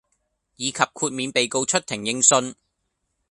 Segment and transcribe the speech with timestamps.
[0.55, 2.55] 以及豁免被告出庭應訊